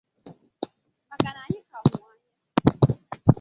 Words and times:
maka 1.09 1.27
na 1.35 1.41
anyị 1.45 1.61
ka 1.69 1.77
mụ 1.89 1.97
anya 2.09 2.29